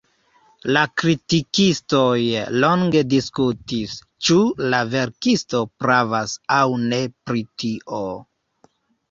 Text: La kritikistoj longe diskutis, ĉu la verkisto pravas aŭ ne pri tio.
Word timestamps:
La 0.75 0.81
kritikistoj 1.01 2.13
longe 2.63 3.03
diskutis, 3.11 3.93
ĉu 4.29 4.39
la 4.75 4.81
verkisto 4.95 5.63
pravas 5.85 6.35
aŭ 6.59 6.65
ne 6.89 7.03
pri 7.31 7.47
tio. 7.63 8.03